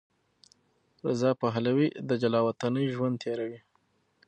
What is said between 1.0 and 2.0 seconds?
رضا پهلوي